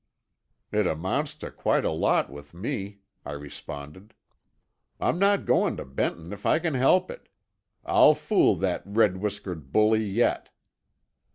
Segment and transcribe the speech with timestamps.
[0.71, 4.15] "It amounts to quite a lot with me," I responded.
[4.99, 7.29] "I'm not going to Benton if I can help it.
[7.85, 10.49] I'll fool that red whiskered bully yet."